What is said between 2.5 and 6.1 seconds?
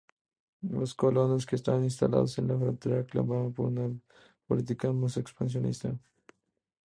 frontera clamaban por una política más expansionista.